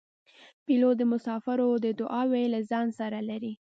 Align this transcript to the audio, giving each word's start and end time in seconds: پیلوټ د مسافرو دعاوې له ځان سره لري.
پیلوټ 0.65 0.95
د 0.99 1.03
مسافرو 1.13 1.69
دعاوې 1.99 2.43
له 2.53 2.59
ځان 2.69 2.87
سره 2.99 3.19
لري. 3.29 3.53